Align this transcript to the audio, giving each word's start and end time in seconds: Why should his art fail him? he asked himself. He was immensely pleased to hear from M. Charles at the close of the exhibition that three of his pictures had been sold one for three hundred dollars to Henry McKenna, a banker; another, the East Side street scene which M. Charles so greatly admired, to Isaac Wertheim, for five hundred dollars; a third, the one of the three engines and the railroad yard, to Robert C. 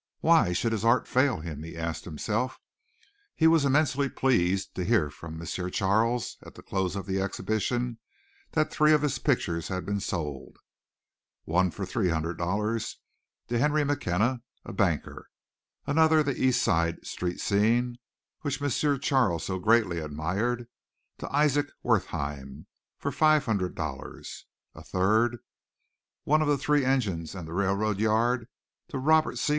Why 0.21 0.51
should 0.51 0.71
his 0.71 0.83
art 0.83 1.07
fail 1.07 1.41
him? 1.41 1.61
he 1.61 1.77
asked 1.77 2.05
himself. 2.05 2.59
He 3.35 3.45
was 3.45 3.65
immensely 3.65 4.09
pleased 4.09 4.73
to 4.73 4.83
hear 4.83 5.11
from 5.11 5.39
M. 5.39 5.45
Charles 5.45 6.37
at 6.41 6.55
the 6.55 6.63
close 6.63 6.95
of 6.95 7.05
the 7.05 7.21
exhibition 7.21 7.99
that 8.53 8.71
three 8.71 8.93
of 8.93 9.03
his 9.03 9.19
pictures 9.19 9.67
had 9.67 9.85
been 9.85 9.99
sold 9.99 10.57
one 11.43 11.69
for 11.69 11.85
three 11.85 12.09
hundred 12.09 12.39
dollars 12.39 12.97
to 13.49 13.59
Henry 13.59 13.83
McKenna, 13.83 14.41
a 14.65 14.73
banker; 14.73 15.29
another, 15.85 16.23
the 16.23 16.35
East 16.35 16.63
Side 16.63 17.05
street 17.05 17.39
scene 17.39 17.97
which 18.41 18.59
M. 18.59 18.99
Charles 18.99 19.43
so 19.45 19.59
greatly 19.59 19.99
admired, 19.99 20.67
to 21.19 21.29
Isaac 21.31 21.67
Wertheim, 21.85 22.65
for 22.97 23.11
five 23.11 23.45
hundred 23.45 23.75
dollars; 23.75 24.47
a 24.73 24.83
third, 24.83 25.33
the 25.33 25.39
one 26.23 26.41
of 26.41 26.47
the 26.47 26.57
three 26.57 26.83
engines 26.83 27.35
and 27.35 27.47
the 27.47 27.53
railroad 27.53 27.99
yard, 27.99 28.47
to 28.87 28.97
Robert 28.97 29.37
C. 29.37 29.49